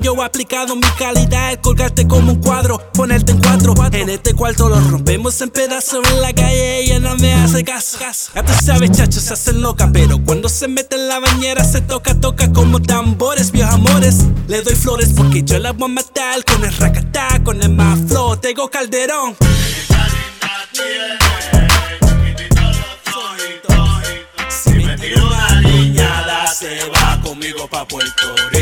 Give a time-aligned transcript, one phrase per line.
[0.00, 3.74] yo he aplicado mi calidad, colgarte como un cuadro, ponerte en cuatro.
[3.92, 7.98] En este cuarto lo rompemos en pedazos en la calle, ella no me hace caso.
[8.34, 11.80] Ya tú sabes, chachos, se hacen loca, pero cuando se mete en la bañera se
[11.80, 14.24] toca, toca como tambores, viejos amores.
[14.46, 17.98] Le doy flores porque yo la voy a matar con el racatá, con el más
[18.08, 19.36] flow, tengo calderón.
[24.48, 28.57] Si me tiro una niñada, se va conmigo pa' Puerto Rico.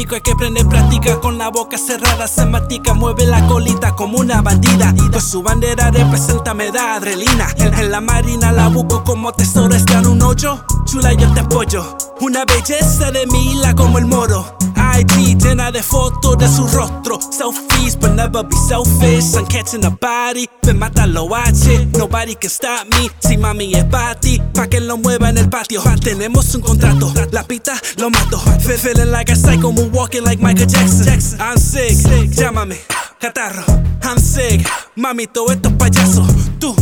[0.00, 4.16] Borico es que prende práctica con la boca cerrada, se matica, mueve la colita como
[4.16, 4.94] una bandida.
[5.12, 7.48] Con su bandera representa me da adrenalina.
[7.58, 10.64] En, en la marina la busco como tesoro, está en un hoyo.
[10.86, 11.98] Chula, yo te apoyo.
[12.18, 14.56] Una belleza de mila como el moro.
[15.00, 17.18] IG llena de fotos de su rostro.
[17.32, 19.34] Selfies, but never be selfish.
[19.34, 21.86] I'm catching a body, me mata lo H.
[21.96, 23.08] Nobody can stop me.
[23.20, 23.84] Si mami es
[24.20, 25.82] ti, pa' que lo mueva en el patio.
[26.02, 28.38] Tenemos un contrato, la pita lo mato.
[28.60, 31.38] Fe- Feeling like a psycho, walking like Michael Jackson.
[31.40, 31.96] I'm sick,
[32.36, 32.76] llámame,
[33.20, 33.64] catarro.
[34.02, 36.26] I'm sick, mami, todo esto es payaso.
[36.58, 36.74] Tú,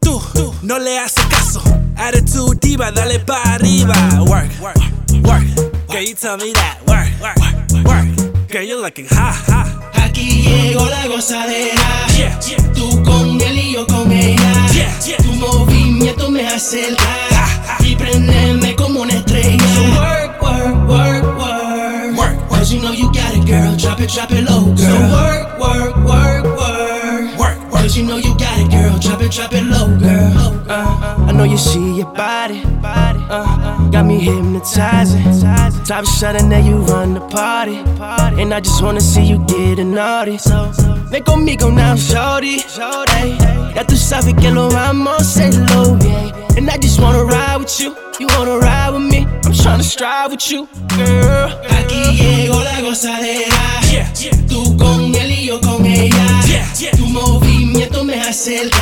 [0.00, 0.20] tú,
[0.62, 1.62] no le haces caso.
[1.96, 3.94] Attitude diva, dale pa' arriba.
[4.26, 4.76] Work, work,
[5.24, 5.44] work.
[5.88, 6.78] Girl, you tell me that.
[6.86, 7.36] Work, work,
[7.86, 8.48] work.
[8.50, 9.66] Girl, you're looking hot, hot.
[9.94, 11.80] Aquí llegó la gozadera.
[12.16, 12.72] Yeah, yeah.
[12.74, 14.66] Tú con él y yo con ella.
[14.72, 15.16] Yeah.
[15.18, 17.04] Tu movimiento me acerca
[17.80, 19.58] y prendeme como una estrella.
[19.74, 22.18] So work, work, work, work.
[22.18, 23.76] Work, Cause you know you got it, girl.
[23.76, 24.45] Drop it, drop it
[31.56, 32.60] You see your body.
[32.84, 35.24] Uh, got me hypnotizing.
[35.86, 37.78] Top shot and there you run the party.
[38.38, 40.36] And I just wanna see you getting naughty.
[41.10, 42.58] Ven conmigo now, shorty.
[43.74, 46.58] Ya tú sabes que lo vamos a hacerlo, yeah.
[46.58, 47.96] And I just wanna ride with you.
[48.20, 49.20] You wanna ride with me?
[49.46, 51.48] I'm tryna strive with you, girl.
[51.70, 53.80] Aquí llegó la gozadera.
[53.90, 54.12] Yeah.
[54.46, 56.42] Tú con él y yo con ella.
[56.44, 56.90] Yeah, yeah
[57.86, 58.80] que tú me acercas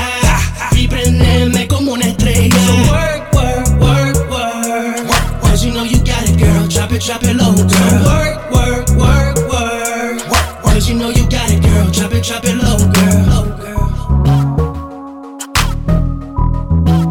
[0.72, 2.56] y prenderme como una estrella.
[2.66, 5.41] So work, work, work, work, work.
[5.42, 6.66] Cause you know you got it, girl.
[6.69, 7.69] Drop it, drop it low, girl.
[7.69, 10.62] So work, work, work, work, work.
[10.62, 11.91] Cause you know you got it, girl.
[11.91, 13.26] Drop it, drop it low, girl.
[13.31, 13.91] Low, girl.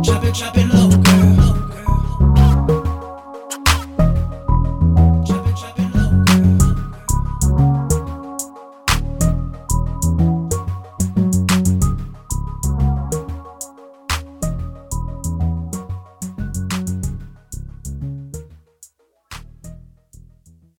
[0.04, 0.93] Drop it, drop it low.